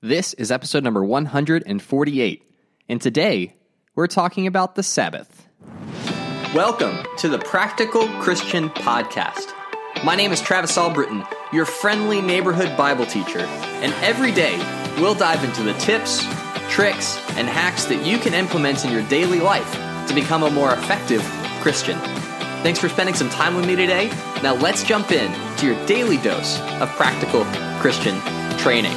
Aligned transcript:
This 0.00 0.32
is 0.34 0.52
episode 0.52 0.84
number 0.84 1.02
148, 1.02 2.42
and 2.88 3.02
today 3.02 3.56
we're 3.96 4.06
talking 4.06 4.46
about 4.46 4.76
the 4.76 4.84
Sabbath. 4.84 5.48
Welcome 6.54 7.04
to 7.16 7.28
the 7.28 7.40
Practical 7.40 8.06
Christian 8.20 8.70
Podcast. 8.70 9.52
My 10.04 10.14
name 10.14 10.30
is 10.30 10.40
Travis 10.40 10.78
Albritton, 10.78 11.24
your 11.52 11.64
friendly 11.64 12.20
neighborhood 12.20 12.76
Bible 12.76 13.06
teacher, 13.06 13.40
and 13.40 13.92
every 13.94 14.30
day 14.30 14.56
we'll 15.00 15.16
dive 15.16 15.42
into 15.42 15.64
the 15.64 15.74
tips, 15.80 16.24
tricks, 16.68 17.18
and 17.30 17.48
hacks 17.48 17.86
that 17.86 18.06
you 18.06 18.18
can 18.18 18.34
implement 18.34 18.84
in 18.84 18.92
your 18.92 19.02
daily 19.08 19.40
life 19.40 19.72
to 20.06 20.14
become 20.14 20.44
a 20.44 20.50
more 20.50 20.74
effective 20.74 21.22
Christian. 21.60 21.98
Thanks 22.62 22.78
for 22.78 22.88
spending 22.88 23.16
some 23.16 23.30
time 23.30 23.56
with 23.56 23.66
me 23.66 23.74
today. 23.74 24.10
Now 24.44 24.54
let's 24.54 24.84
jump 24.84 25.10
in 25.10 25.32
to 25.56 25.66
your 25.66 25.86
daily 25.86 26.18
dose 26.18 26.60
of 26.80 26.88
practical 26.90 27.44
Christian 27.80 28.16
training. 28.58 28.96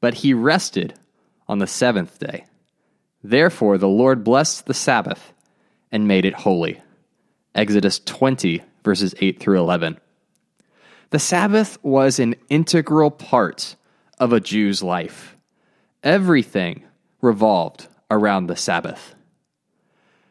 but 0.00 0.14
he 0.14 0.34
rested 0.34 0.94
on 1.46 1.58
the 1.58 1.66
seventh 1.66 2.18
day. 2.18 2.44
Therefore, 3.22 3.78
the 3.78 3.88
Lord 3.88 4.22
blessed 4.24 4.66
the 4.66 4.74
Sabbath 4.74 5.32
and 5.90 6.06
made 6.06 6.24
it 6.24 6.34
holy. 6.34 6.80
Exodus 7.54 7.98
20, 8.00 8.62
verses 8.84 9.14
8 9.18 9.40
through 9.40 9.58
11. 9.58 9.98
The 11.10 11.18
Sabbath 11.18 11.82
was 11.82 12.18
an 12.18 12.36
integral 12.48 13.10
part 13.10 13.76
of 14.18 14.32
a 14.32 14.40
Jew's 14.40 14.82
life. 14.82 15.36
Everything 16.02 16.84
revolved 17.20 17.88
around 18.10 18.46
the 18.46 18.56
Sabbath. 18.56 19.14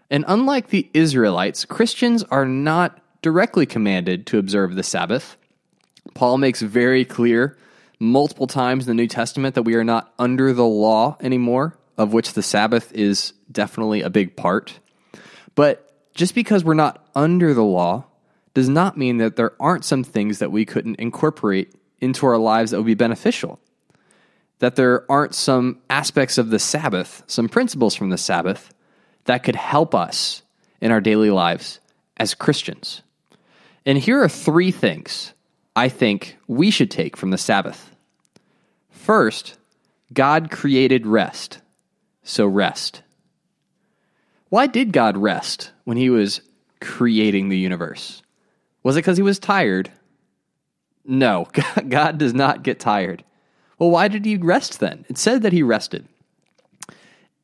And 0.10 0.24
unlike 0.28 0.70
the 0.70 0.90
Israelites, 0.94 1.66
Christians 1.66 2.24
are 2.24 2.46
not 2.46 3.00
directly 3.22 3.66
commanded 3.66 4.26
to 4.28 4.38
observe 4.38 4.76
the 4.76 4.84
Sabbath. 4.84 5.36
Paul 6.14 6.38
makes 6.38 6.62
very 6.62 7.04
clear 7.04 7.58
multiple 8.00 8.48
times 8.48 8.88
in 8.88 8.96
the 8.96 9.02
New 9.02 9.08
Testament 9.08 9.56
that 9.56 9.64
we 9.64 9.76
are 9.76 9.84
not 9.84 10.14
under 10.20 10.54
the 10.54 10.66
law 10.66 11.18
anymore, 11.20 11.78
of 11.98 12.14
which 12.14 12.34
the 12.34 12.44
Sabbath 12.44 12.92
is 12.94 13.34
definitely 13.52 14.02
a 14.02 14.10
big 14.10 14.36
part. 14.36 14.80
But 15.56 15.84
just 16.14 16.36
because 16.36 16.64
we're 16.64 16.74
not 16.74 17.08
under 17.16 17.54
the 17.54 17.64
law 17.64 18.06
does 18.54 18.70
not 18.70 18.98
mean 18.98 19.18
that 19.18 19.36
there 19.36 19.54
aren't 19.60 19.86
some 19.86 20.04
things 20.04 20.40
that 20.40 20.52
we 20.52 20.66
couldn't 20.66 21.00
incorporate 21.00 21.74
into 22.00 22.26
our 22.26 22.38
lives 22.38 22.72
that 22.72 22.78
would 22.78 22.86
be 22.86 22.94
beneficial. 22.96 23.60
That 24.60 24.76
there 24.76 25.10
aren't 25.12 25.36
some 25.36 25.80
aspects 25.90 26.38
of 26.38 26.50
the 26.50 26.60
Sabbath, 26.60 27.24
some 27.28 27.50
principles 27.50 27.96
from 27.96 28.10
the 28.10 28.18
Sabbath, 28.18 28.74
that 29.26 29.44
could 29.44 29.56
help 29.56 29.94
us 29.94 30.42
in 30.82 30.92
our 30.92 31.02
daily 31.02 31.30
lives 31.30 31.80
as 32.18 32.34
Christians. 32.34 33.02
And 33.86 33.98
here 33.98 34.22
are 34.22 34.30
three 34.30 34.72
things 34.72 35.34
I 35.78 35.90
think 35.90 36.40
we 36.48 36.72
should 36.72 36.90
take 36.90 37.16
from 37.16 37.30
the 37.30 37.38
Sabbath. 37.38 37.96
First, 38.90 39.60
God 40.12 40.50
created 40.50 41.06
rest, 41.06 41.60
so 42.24 42.48
rest. 42.48 43.04
Why 44.50 44.66
did 44.66 44.92
God 44.92 45.16
rest 45.18 45.72
when 45.84 45.96
he 45.96 46.10
was 46.10 46.42
creating 46.82 47.50
the 47.50 47.60
universe? 47.60 48.24
Was 48.82 48.96
it 48.96 49.02
because 49.02 49.18
he 49.18 49.24
was 49.24 49.38
tired? 49.38 49.92
No, 51.06 51.48
God 51.88 52.18
does 52.18 52.34
not 52.34 52.64
get 52.64 52.80
tired. 52.80 53.24
Well, 53.78 53.92
why 53.92 54.08
did 54.08 54.26
he 54.26 54.36
rest 54.36 54.80
then? 54.80 55.06
It 55.08 55.20
said 55.20 55.44
that 55.44 55.54
he 55.54 55.62
rested. 55.62 56.08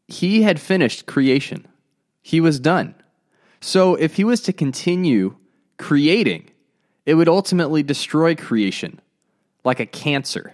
He 0.07 0.41
had 0.41 0.59
finished 0.59 1.05
creation, 1.05 1.67
he 2.23 2.41
was 2.41 2.59
done. 2.59 2.95
So 3.61 3.93
if 3.93 4.15
he 4.15 4.23
was 4.23 4.41
to 4.41 4.53
continue 4.53 5.35
creating, 5.77 6.49
it 7.05 7.15
would 7.15 7.27
ultimately 7.27 7.83
destroy 7.83 8.35
creation 8.35 8.99
like 9.63 9.79
a 9.79 9.85
cancer. 9.85 10.53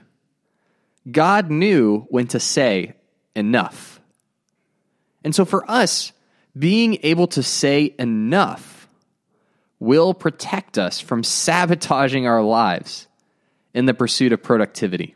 God 1.09 1.49
knew 1.49 2.01
when 2.09 2.27
to 2.27 2.39
say 2.39 2.93
enough. 3.35 3.99
And 5.23 5.33
so 5.33 5.45
for 5.45 5.69
us, 5.69 6.11
being 6.57 6.97
able 7.03 7.27
to 7.27 7.43
say 7.43 7.93
enough 7.99 8.87
will 9.79 10.13
protect 10.13 10.77
us 10.77 10.99
from 10.99 11.23
sabotaging 11.23 12.27
our 12.27 12.43
lives 12.43 13.07
in 13.73 13.85
the 13.85 13.93
pursuit 13.93 14.33
of 14.33 14.43
productivity. 14.43 15.15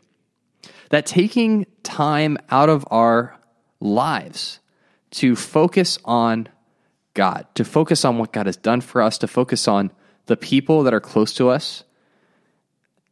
That 0.90 1.06
taking 1.06 1.66
time 1.82 2.38
out 2.50 2.68
of 2.68 2.86
our 2.90 3.36
lives 3.80 4.60
to 5.12 5.36
focus 5.36 5.98
on 6.04 6.48
God, 7.14 7.46
to 7.54 7.64
focus 7.64 8.04
on 8.04 8.18
what 8.18 8.32
God 8.32 8.46
has 8.46 8.56
done 8.56 8.80
for 8.80 9.02
us, 9.02 9.18
to 9.18 9.26
focus 9.26 9.68
on 9.68 9.90
the 10.26 10.36
people 10.36 10.84
that 10.84 10.94
are 10.94 11.00
close 11.00 11.34
to 11.34 11.48
us, 11.48 11.84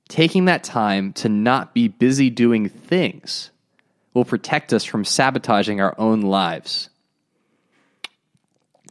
taking 0.09 0.47
that 0.47 0.65
time 0.65 1.13
to 1.15 1.29
not 1.29 1.75
be 1.75 1.89
busy 1.89 2.31
doing 2.31 2.69
things 2.69 3.51
will 4.15 4.25
protect 4.25 4.73
us 4.73 4.85
from 4.85 5.05
sabotaging 5.05 5.81
our 5.81 5.95
own 5.99 6.21
lives. 6.21 6.91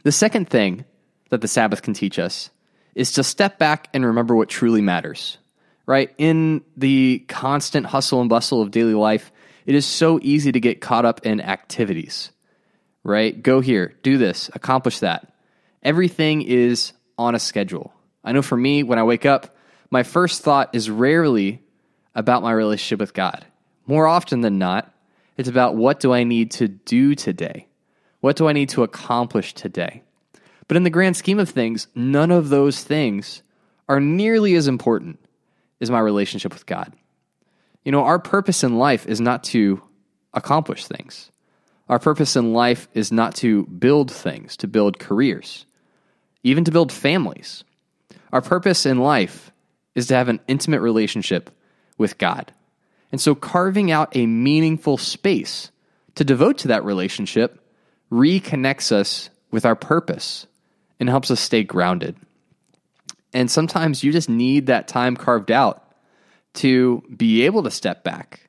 The 0.02 0.12
second 0.12 0.48
thing 0.48 0.84
that 1.30 1.40
the 1.40 1.48
Sabbath 1.48 1.82
can 1.82 1.94
teach 1.94 2.18
us 2.18 2.50
is 2.94 3.12
to 3.12 3.24
step 3.24 3.58
back 3.58 3.88
and 3.94 4.04
remember 4.04 4.34
what 4.34 4.48
truly 4.48 4.80
matters. 4.80 5.38
Right? 5.86 6.12
In 6.18 6.62
the 6.76 7.24
constant 7.28 7.86
hustle 7.86 8.20
and 8.20 8.30
bustle 8.30 8.62
of 8.62 8.70
daily 8.70 8.94
life, 8.94 9.32
it 9.66 9.74
is 9.74 9.86
so 9.86 10.18
easy 10.22 10.52
to 10.52 10.60
get 10.60 10.80
caught 10.80 11.04
up 11.04 11.24
in 11.24 11.40
activities. 11.40 12.30
Right? 13.04 13.40
Go 13.40 13.60
here, 13.60 13.94
do 14.02 14.16
this, 14.18 14.50
accomplish 14.54 15.00
that. 15.00 15.32
Everything 15.82 16.42
is 16.42 16.92
on 17.18 17.34
a 17.34 17.40
schedule. 17.40 17.92
I 18.24 18.32
know 18.32 18.42
for 18.42 18.56
me, 18.56 18.82
when 18.82 18.98
I 18.98 19.02
wake 19.02 19.26
up, 19.26 19.56
my 19.90 20.02
first 20.02 20.42
thought 20.42 20.70
is 20.74 20.88
rarely 20.88 21.62
about 22.14 22.42
my 22.42 22.52
relationship 22.52 23.00
with 23.00 23.14
God. 23.14 23.44
More 23.86 24.06
often 24.06 24.40
than 24.40 24.58
not, 24.58 24.92
it's 25.36 25.48
about 25.48 25.76
what 25.76 26.00
do 26.00 26.12
I 26.12 26.24
need 26.24 26.50
to 26.52 26.68
do 26.68 27.14
today? 27.14 27.66
What 28.20 28.36
do 28.36 28.48
I 28.48 28.52
need 28.52 28.68
to 28.70 28.84
accomplish 28.84 29.54
today? 29.54 30.02
But 30.68 30.76
in 30.76 30.84
the 30.84 30.90
grand 30.90 31.16
scheme 31.16 31.38
of 31.38 31.48
things, 31.48 31.88
none 31.94 32.30
of 32.30 32.48
those 32.48 32.82
things 32.82 33.42
are 33.88 34.00
nearly 34.00 34.54
as 34.54 34.68
important 34.68 35.18
as 35.80 35.90
my 35.90 35.98
relationship 35.98 36.52
with 36.52 36.66
God. 36.66 36.92
You 37.84 37.92
know, 37.92 38.04
our 38.04 38.18
purpose 38.18 38.62
in 38.62 38.78
life 38.78 39.06
is 39.06 39.20
not 39.20 39.42
to 39.44 39.82
accomplish 40.32 40.86
things. 40.86 41.30
Our 41.88 41.98
purpose 41.98 42.36
in 42.36 42.52
life 42.52 42.88
is 42.94 43.10
not 43.10 43.34
to 43.36 43.66
build 43.66 44.10
things, 44.10 44.56
to 44.58 44.68
build 44.68 44.98
careers, 44.98 45.66
even 46.42 46.64
to 46.64 46.70
build 46.70 46.92
families. 46.92 47.64
Our 48.32 48.40
purpose 48.40 48.86
in 48.86 48.98
life 48.98 49.52
is 49.94 50.06
to 50.06 50.14
have 50.14 50.28
an 50.28 50.40
intimate 50.48 50.80
relationship 50.80 51.50
with 51.98 52.18
God. 52.18 52.52
And 53.10 53.20
so 53.20 53.34
carving 53.34 53.90
out 53.90 54.16
a 54.16 54.26
meaningful 54.26 54.96
space 54.96 55.70
to 56.14 56.24
devote 56.24 56.58
to 56.58 56.68
that 56.68 56.84
relationship 56.84 57.60
reconnects 58.10 58.90
us 58.90 59.30
with 59.50 59.66
our 59.66 59.76
purpose 59.76 60.46
and 60.98 61.08
helps 61.08 61.30
us 61.30 61.40
stay 61.40 61.62
grounded. 61.62 62.16
And 63.34 63.50
sometimes 63.50 64.02
you 64.02 64.12
just 64.12 64.28
need 64.28 64.66
that 64.66 64.88
time 64.88 65.16
carved 65.16 65.50
out 65.50 65.94
to 66.54 67.02
be 67.14 67.42
able 67.42 67.62
to 67.62 67.70
step 67.70 68.04
back 68.04 68.48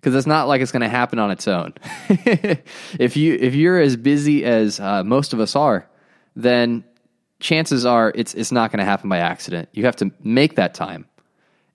because 0.00 0.14
it's 0.14 0.26
not 0.26 0.48
like 0.48 0.60
it's 0.60 0.72
going 0.72 0.82
to 0.82 0.88
happen 0.88 1.18
on 1.18 1.30
its 1.30 1.48
own. 1.48 1.74
if 2.08 3.16
you 3.16 3.34
if 3.40 3.54
you're 3.54 3.80
as 3.80 3.96
busy 3.96 4.44
as 4.44 4.80
uh, 4.80 5.02
most 5.04 5.32
of 5.32 5.40
us 5.40 5.56
are, 5.56 5.88
then 6.36 6.84
chances 7.44 7.84
are 7.84 8.10
it's 8.14 8.32
it's 8.34 8.50
not 8.50 8.72
going 8.72 8.78
to 8.78 8.84
happen 8.84 9.08
by 9.08 9.18
accident. 9.18 9.68
You 9.72 9.84
have 9.84 9.96
to 9.96 10.10
make 10.22 10.56
that 10.56 10.74
time. 10.74 11.06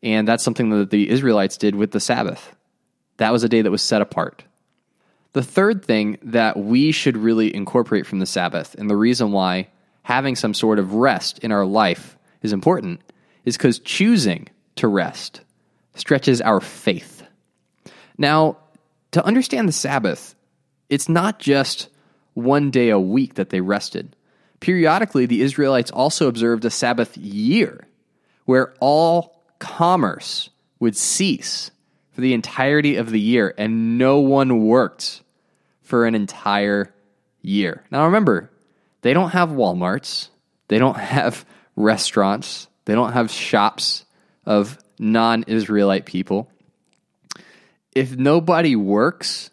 And 0.01 0.27
that's 0.27 0.43
something 0.43 0.71
that 0.71 0.89
the 0.89 1.09
Israelites 1.09 1.57
did 1.57 1.75
with 1.75 1.91
the 1.91 1.99
Sabbath. 1.99 2.55
That 3.17 3.31
was 3.31 3.43
a 3.43 3.49
day 3.49 3.61
that 3.61 3.71
was 3.71 3.81
set 3.81 4.01
apart. 4.01 4.43
The 5.33 5.43
third 5.43 5.85
thing 5.85 6.17
that 6.23 6.57
we 6.57 6.91
should 6.91 7.15
really 7.15 7.55
incorporate 7.55 8.07
from 8.07 8.19
the 8.19 8.25
Sabbath, 8.25 8.73
and 8.75 8.89
the 8.89 8.95
reason 8.95 9.31
why 9.31 9.67
having 10.01 10.35
some 10.35 10.55
sort 10.55 10.79
of 10.79 10.95
rest 10.95 11.37
in 11.39 11.51
our 11.51 11.65
life 11.65 12.17
is 12.41 12.51
important, 12.51 13.01
is 13.45 13.55
because 13.55 13.77
choosing 13.77 14.47
to 14.77 14.87
rest 14.87 15.41
stretches 15.93 16.41
our 16.41 16.59
faith. 16.59 17.23
Now, 18.17 18.57
to 19.11 19.23
understand 19.23 19.67
the 19.67 19.73
Sabbath, 19.73 20.33
it's 20.89 21.09
not 21.09 21.39
just 21.39 21.89
one 22.33 22.71
day 22.71 22.89
a 22.89 22.99
week 22.99 23.35
that 23.35 23.49
they 23.51 23.61
rested. 23.61 24.15
Periodically, 24.59 25.25
the 25.25 25.41
Israelites 25.41 25.91
also 25.91 26.27
observed 26.27 26.65
a 26.65 26.69
Sabbath 26.69 27.17
year 27.17 27.87
where 28.45 28.73
all 28.79 29.43
commerce 29.59 30.49
would 30.79 30.97
cease 30.97 31.71
for 32.11 32.21
the 32.21 32.33
entirety 32.33 32.95
of 32.95 33.11
the 33.11 33.19
year, 33.19 33.53
and 33.57 33.97
no 33.97 34.19
one 34.19 34.65
worked 34.65 35.21
for 35.81 36.05
an 36.05 36.15
entire 36.15 36.93
year. 37.41 37.83
Now 37.91 38.05
remember, 38.05 38.49
they 39.01 39.13
don't 39.13 39.29
have 39.29 39.49
Walmarts, 39.49 40.29
they 40.67 40.79
don't 40.79 40.97
have 40.97 41.45
restaurants, 41.75 42.67
they 42.85 42.95
don't 42.95 43.13
have 43.13 43.31
shops 43.31 44.05
of 44.45 44.77
non 44.97 45.43
Israelite 45.43 46.05
people. 46.05 46.51
If 47.95 48.15
nobody 48.17 48.75
works, 48.75 49.51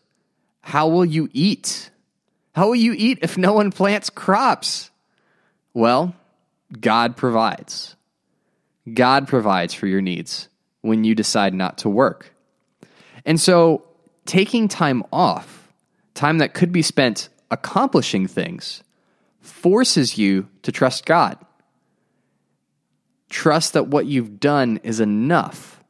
how 0.61 0.89
will 0.89 1.05
you 1.05 1.29
eat? 1.33 1.91
How 2.55 2.69
will 2.69 2.77
you 2.77 2.95
eat 2.97 3.19
if 3.23 3.39
no 3.39 3.53
one 3.53 3.71
plants 3.71 4.11
crops? 4.11 4.91
Well, 5.77 6.15
God 6.81 7.19
provides. 7.19 7.97
God 8.95 9.29
provides 9.29 9.75
for 9.75 9.87
your 9.87 10.01
needs 10.01 10.49
when 10.81 11.05
you 11.05 11.15
decide 11.15 11.53
not 11.53 11.77
to 11.79 11.91
work. 11.91 12.35
And 13.27 13.39
so, 13.39 13.85
taking 14.25 14.69
time 14.69 15.03
off, 15.13 15.71
time 16.15 16.39
that 16.39 16.55
could 16.55 16.73
be 16.73 16.81
spent 16.81 17.29
accomplishing 17.51 18.27
things, 18.27 18.83
forces 19.41 20.17
you 20.17 20.49
to 20.63 20.73
trust 20.73 21.05
God. 21.05 21.37
Trust 23.29 23.75
that 23.75 23.89
what 23.89 24.07
you've 24.07 24.41
done 24.41 24.81
is 24.83 24.99
enough 24.99 25.85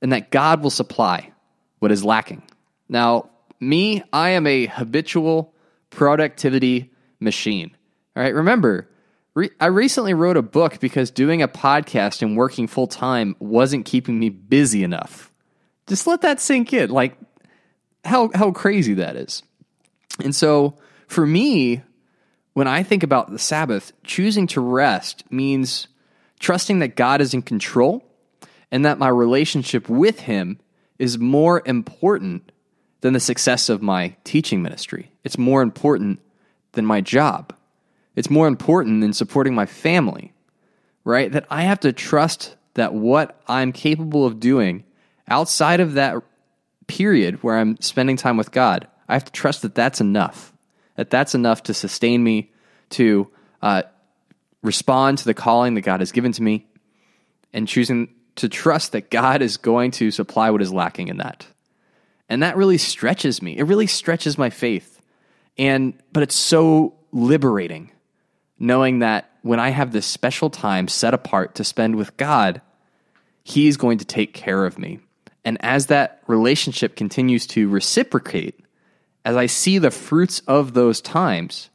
and 0.00 0.12
that 0.12 0.30
God 0.30 0.62
will 0.62 0.70
supply 0.70 1.32
what 1.80 1.90
is 1.90 2.04
lacking. 2.04 2.44
Now, 2.88 3.30
me, 3.58 4.04
I 4.12 4.30
am 4.30 4.46
a 4.46 4.66
habitual 4.66 5.52
productivity 5.90 6.92
machine. 7.18 7.76
All 8.14 8.22
right, 8.22 8.32
remember, 8.32 8.88
re- 9.34 9.50
I 9.60 9.66
recently 9.66 10.14
wrote 10.14 10.36
a 10.36 10.42
book 10.42 10.80
because 10.80 11.10
doing 11.10 11.42
a 11.42 11.48
podcast 11.48 12.22
and 12.22 12.36
working 12.36 12.66
full 12.66 12.86
time 12.86 13.36
wasn't 13.38 13.84
keeping 13.84 14.18
me 14.18 14.30
busy 14.30 14.82
enough. 14.82 15.32
Just 15.86 16.06
let 16.06 16.22
that 16.22 16.40
sink 16.40 16.72
in, 16.72 16.90
like 16.90 17.16
how 18.04 18.30
how 18.34 18.50
crazy 18.52 18.94
that 18.94 19.16
is. 19.16 19.42
And 20.22 20.34
so, 20.34 20.78
for 21.08 21.26
me, 21.26 21.82
when 22.54 22.68
I 22.68 22.82
think 22.82 23.02
about 23.02 23.30
the 23.30 23.38
Sabbath, 23.38 23.92
choosing 24.04 24.46
to 24.48 24.60
rest 24.60 25.24
means 25.30 25.88
trusting 26.38 26.78
that 26.78 26.96
God 26.96 27.20
is 27.20 27.34
in 27.34 27.42
control 27.42 28.04
and 28.70 28.84
that 28.84 28.98
my 28.98 29.08
relationship 29.08 29.88
with 29.88 30.20
Him 30.20 30.58
is 30.98 31.18
more 31.18 31.62
important 31.66 32.52
than 33.00 33.12
the 33.12 33.20
success 33.20 33.68
of 33.68 33.82
my 33.82 34.16
teaching 34.24 34.62
ministry. 34.62 35.10
It's 35.24 35.36
more 35.36 35.62
important 35.62 36.20
than 36.72 36.86
my 36.86 37.00
job. 37.00 37.54
It's 38.16 38.30
more 38.30 38.46
important 38.46 39.00
than 39.00 39.12
supporting 39.12 39.54
my 39.54 39.66
family, 39.66 40.32
right? 41.04 41.30
That 41.30 41.46
I 41.50 41.62
have 41.62 41.80
to 41.80 41.92
trust 41.92 42.56
that 42.74 42.94
what 42.94 43.40
I'm 43.46 43.72
capable 43.72 44.26
of 44.26 44.40
doing 44.40 44.84
outside 45.28 45.80
of 45.80 45.94
that 45.94 46.16
period 46.86 47.42
where 47.42 47.56
I'm 47.56 47.80
spending 47.80 48.16
time 48.16 48.36
with 48.36 48.52
God, 48.52 48.86
I 49.08 49.14
have 49.14 49.24
to 49.24 49.32
trust 49.32 49.62
that 49.62 49.74
that's 49.74 50.00
enough 50.00 50.54
that 50.96 51.10
that's 51.10 51.34
enough 51.34 51.64
to 51.64 51.74
sustain 51.74 52.22
me, 52.22 52.50
to 52.90 53.28
uh, 53.62 53.82
respond 54.62 55.18
to 55.18 55.24
the 55.24 55.34
calling 55.34 55.74
that 55.74 55.82
God 55.82 56.00
has 56.00 56.12
given 56.12 56.32
to 56.32 56.42
me, 56.42 56.66
and 57.52 57.68
choosing 57.68 58.08
to 58.36 58.48
trust 58.48 58.92
that 58.92 59.10
God 59.10 59.42
is 59.42 59.56
going 59.56 59.90
to 59.92 60.10
supply 60.10 60.50
what 60.50 60.62
is 60.62 60.72
lacking 60.72 61.08
in 61.08 61.18
that. 61.18 61.46
And 62.28 62.42
that 62.42 62.56
really 62.56 62.78
stretches 62.78 63.42
me. 63.42 63.56
It 63.56 63.64
really 63.64 63.86
stretches 63.86 64.38
my 64.38 64.50
faith. 64.50 65.00
And 65.56 65.94
but 66.12 66.22
it's 66.22 66.34
so 66.34 66.94
liberating 67.12 67.92
knowing 68.64 69.00
that 69.00 69.30
when 69.42 69.60
I 69.60 69.68
have 69.68 69.92
this 69.92 70.06
special 70.06 70.50
time 70.50 70.88
set 70.88 71.14
apart 71.14 71.54
to 71.56 71.64
spend 71.64 71.96
with 71.96 72.16
God, 72.16 72.62
he's 73.42 73.76
going 73.76 73.98
to 73.98 74.04
take 74.04 74.32
care 74.32 74.64
of 74.64 74.78
me. 74.78 75.00
And 75.44 75.58
as 75.60 75.86
that 75.86 76.22
relationship 76.26 76.96
continues 76.96 77.46
to 77.48 77.68
reciprocate, 77.68 78.58
as 79.24 79.36
I 79.36 79.46
see 79.46 79.78
the 79.78 79.90
fruits 79.90 80.40
of 80.48 80.72
those 80.72 81.02
times, 81.02 81.68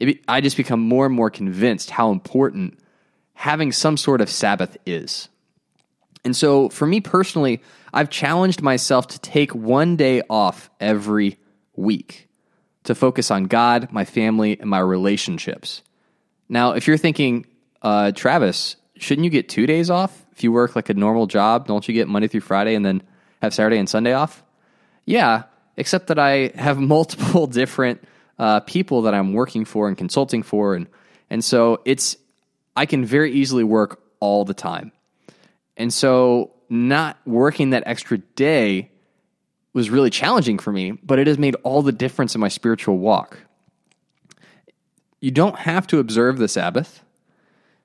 it, 0.00 0.20
I 0.26 0.40
just 0.40 0.56
become 0.56 0.80
more 0.80 1.06
and 1.06 1.14
more 1.14 1.30
convinced 1.30 1.90
how 1.90 2.10
important 2.10 2.78
having 3.34 3.70
some 3.70 3.96
sort 3.96 4.20
of 4.20 4.28
Sabbath 4.28 4.76
is. 4.84 5.28
And 6.24 6.34
so, 6.34 6.68
for 6.70 6.86
me 6.86 7.00
personally, 7.00 7.62
I've 7.92 8.10
challenged 8.10 8.62
myself 8.62 9.06
to 9.08 9.20
take 9.20 9.54
one 9.54 9.96
day 9.96 10.22
off 10.28 10.70
every 10.80 11.38
week 11.76 12.28
to 12.84 12.94
focus 12.94 13.30
on 13.30 13.44
God, 13.44 13.92
my 13.92 14.04
family, 14.04 14.58
and 14.58 14.68
my 14.68 14.78
relationships. 14.78 15.82
Now, 16.48 16.72
if 16.72 16.86
you're 16.86 16.96
thinking, 16.96 17.46
uh, 17.82 18.12
Travis, 18.12 18.76
shouldn't 18.96 19.24
you 19.24 19.30
get 19.30 19.48
two 19.48 19.66
days 19.66 19.90
off 19.90 20.24
if 20.32 20.44
you 20.44 20.52
work 20.52 20.76
like 20.76 20.88
a 20.88 20.94
normal 20.94 21.26
job? 21.26 21.66
Don't 21.66 21.86
you 21.86 21.94
get 21.94 22.08
Monday 22.08 22.28
through 22.28 22.40
Friday 22.40 22.74
and 22.74 22.84
then 22.84 23.02
have 23.42 23.54
Saturday 23.54 23.78
and 23.78 23.88
Sunday 23.88 24.12
off? 24.12 24.42
Yeah, 25.04 25.44
except 25.76 26.08
that 26.08 26.18
I 26.18 26.52
have 26.54 26.78
multiple 26.94 27.46
different 27.46 28.02
uh, 28.38 28.60
people 28.60 29.02
that 29.02 29.14
I'm 29.14 29.32
working 29.32 29.64
for 29.64 29.88
and 29.88 29.96
consulting 29.96 30.42
for, 30.42 30.74
and 30.74 30.86
and 31.30 31.44
so 31.44 31.80
it's 31.84 32.16
I 32.76 32.86
can 32.86 33.04
very 33.04 33.32
easily 33.32 33.64
work 33.64 34.02
all 34.20 34.44
the 34.44 34.54
time, 34.54 34.92
and 35.76 35.92
so 35.92 36.50
not 36.68 37.16
working 37.24 37.70
that 37.70 37.84
extra 37.86 38.18
day 38.18 38.90
was 39.72 39.90
really 39.90 40.10
challenging 40.10 40.58
for 40.58 40.72
me, 40.72 40.92
but 40.92 41.18
it 41.18 41.26
has 41.26 41.38
made 41.38 41.56
all 41.62 41.82
the 41.82 41.92
difference 41.92 42.34
in 42.34 42.40
my 42.40 42.48
spiritual 42.48 42.98
walk. 42.98 43.38
You 45.24 45.30
don't 45.30 45.56
have 45.56 45.86
to 45.86 46.00
observe 46.00 46.36
the 46.36 46.48
Sabbath, 46.48 47.02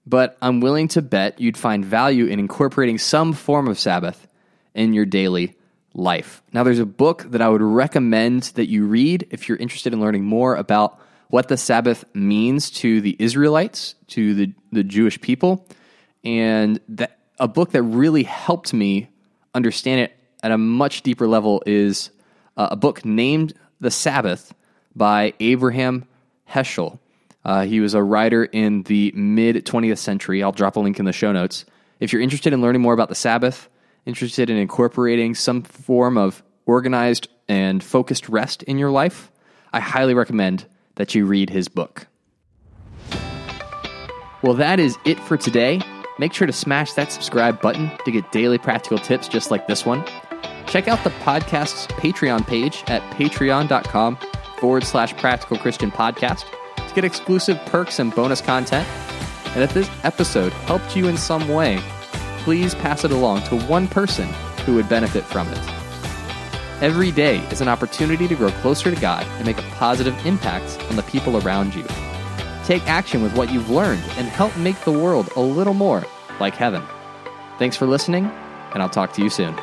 but 0.05 0.37
I'm 0.41 0.59
willing 0.59 0.89
to 0.89 1.01
bet 1.01 1.39
you'd 1.39 1.55
find 1.55 1.85
value 1.85 2.25
in 2.25 2.37
incorporating 2.37 2.97
some 2.97 3.31
form 3.31 3.69
of 3.69 3.79
Sabbath 3.79 4.27
in 4.73 4.91
your 4.91 5.05
daily 5.05 5.55
life. 5.93 6.43
Now, 6.51 6.65
there's 6.65 6.79
a 6.79 6.85
book 6.85 7.23
that 7.29 7.41
I 7.41 7.47
would 7.47 7.61
recommend 7.61 8.43
that 8.55 8.67
you 8.67 8.85
read 8.87 9.25
if 9.31 9.47
you're 9.47 9.57
interested 9.57 9.93
in 9.93 10.01
learning 10.01 10.25
more 10.25 10.57
about 10.57 10.99
what 11.29 11.47
the 11.47 11.55
Sabbath 11.55 12.03
means 12.13 12.71
to 12.71 12.99
the 12.99 13.15
Israelites, 13.19 13.95
to 14.07 14.33
the, 14.33 14.53
the 14.73 14.83
Jewish 14.83 15.21
people, 15.21 15.65
and 16.25 16.81
that 16.89 17.19
a 17.39 17.47
book 17.47 17.71
that 17.71 17.83
really 17.83 18.23
helped 18.23 18.73
me 18.73 19.07
understand 19.55 20.01
it 20.01 20.13
at 20.43 20.51
a 20.51 20.57
much 20.57 21.03
deeper 21.03 21.25
level 21.25 21.63
is 21.65 22.09
uh, 22.57 22.67
a 22.71 22.75
book 22.75 23.05
named 23.05 23.53
The 23.79 23.91
Sabbath 23.91 24.53
by 24.93 25.31
Abraham 25.39 26.03
Heschel. 26.49 26.99
Uh, 27.45 27.65
he 27.65 27.79
was 27.79 27.93
a 27.93 28.03
writer 28.03 28.45
in 28.45 28.83
the 28.83 29.11
mid 29.15 29.65
20th 29.65 29.97
century. 29.97 30.43
I'll 30.43 30.51
drop 30.51 30.75
a 30.75 30.79
link 30.79 30.99
in 30.99 31.05
the 31.05 31.13
show 31.13 31.31
notes. 31.31 31.65
If 31.99 32.13
you're 32.13 32.21
interested 32.21 32.53
in 32.53 32.61
learning 32.61 32.81
more 32.81 32.93
about 32.93 33.09
the 33.09 33.15
Sabbath, 33.15 33.69
interested 34.05 34.49
in 34.49 34.57
incorporating 34.57 35.35
some 35.35 35.61
form 35.63 36.17
of 36.17 36.43
organized 36.65 37.27
and 37.47 37.83
focused 37.83 38.29
rest 38.29 38.63
in 38.63 38.77
your 38.77 38.91
life, 38.91 39.31
I 39.73 39.79
highly 39.79 40.13
recommend 40.13 40.65
that 40.95 41.15
you 41.15 41.25
read 41.25 41.49
his 41.49 41.67
book. 41.67 42.07
Well, 44.41 44.53
that 44.55 44.79
is 44.79 44.97
it 45.05 45.19
for 45.19 45.37
today. 45.37 45.81
Make 46.17 46.33
sure 46.33 46.47
to 46.47 46.53
smash 46.53 46.93
that 46.93 47.11
subscribe 47.11 47.61
button 47.61 47.91
to 48.05 48.11
get 48.11 48.31
daily 48.31 48.57
practical 48.57 48.97
tips 48.97 49.27
just 49.27 49.51
like 49.51 49.67
this 49.67 49.85
one. 49.85 50.03
Check 50.67 50.87
out 50.87 51.03
the 51.03 51.09
podcast's 51.09 51.87
Patreon 51.87 52.45
page 52.45 52.83
at 52.87 53.01
patreon.com 53.13 54.17
forward 54.59 54.83
slash 54.83 55.15
practical 55.17 55.57
Christian 55.57 55.91
podcast 55.91 56.43
to 56.89 56.95
get 56.95 57.03
exclusive 57.03 57.57
perks 57.65 57.99
and 57.99 58.13
bonus 58.13 58.41
content. 58.41 58.87
And 59.55 59.63
if 59.63 59.73
this 59.73 59.89
episode 60.03 60.53
helped 60.53 60.95
you 60.95 61.07
in 61.07 61.17
some 61.17 61.47
way, 61.47 61.79
please 62.39 62.75
pass 62.75 63.03
it 63.03 63.11
along 63.11 63.43
to 63.43 63.59
one 63.61 63.87
person 63.87 64.27
who 64.65 64.75
would 64.75 64.89
benefit 64.89 65.23
from 65.23 65.47
it. 65.47 65.59
Every 66.81 67.11
day 67.11 67.39
is 67.49 67.61
an 67.61 67.67
opportunity 67.67 68.27
to 68.27 68.35
grow 68.35 68.51
closer 68.51 68.93
to 68.93 69.01
God 69.01 69.25
and 69.37 69.45
make 69.45 69.57
a 69.57 69.69
positive 69.71 70.15
impact 70.25 70.79
on 70.89 70.95
the 70.95 71.03
people 71.03 71.37
around 71.45 71.75
you. 71.75 71.85
Take 72.63 72.87
action 72.87 73.21
with 73.21 73.35
what 73.35 73.51
you've 73.51 73.69
learned 73.69 74.03
and 74.17 74.27
help 74.27 74.55
make 74.57 74.79
the 74.81 74.91
world 74.91 75.29
a 75.35 75.41
little 75.41 75.73
more 75.73 76.05
like 76.39 76.55
heaven. 76.55 76.83
Thanks 77.57 77.75
for 77.75 77.85
listening, 77.85 78.25
and 78.73 78.81
I'll 78.81 78.89
talk 78.89 79.11
to 79.13 79.23
you 79.23 79.29
soon. 79.29 79.55